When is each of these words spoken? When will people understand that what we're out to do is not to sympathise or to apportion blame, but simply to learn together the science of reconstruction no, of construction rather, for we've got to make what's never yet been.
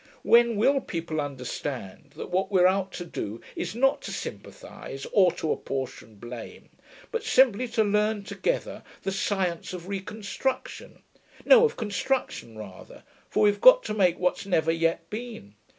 When 0.23 0.55
will 0.55 0.81
people 0.81 1.21
understand 1.21 2.13
that 2.15 2.31
what 2.31 2.49
we're 2.49 2.65
out 2.65 2.91
to 2.93 3.05
do 3.05 3.39
is 3.55 3.75
not 3.75 4.01
to 4.01 4.11
sympathise 4.11 5.05
or 5.11 5.31
to 5.33 5.51
apportion 5.51 6.15
blame, 6.15 6.69
but 7.11 7.21
simply 7.23 7.67
to 7.67 7.83
learn 7.83 8.23
together 8.23 8.81
the 9.03 9.11
science 9.11 9.73
of 9.73 9.87
reconstruction 9.87 11.03
no, 11.45 11.65
of 11.65 11.77
construction 11.77 12.57
rather, 12.57 13.03
for 13.29 13.43
we've 13.43 13.61
got 13.61 13.83
to 13.83 13.93
make 13.93 14.17
what's 14.17 14.47
never 14.47 14.71
yet 14.71 15.07
been. 15.11 15.53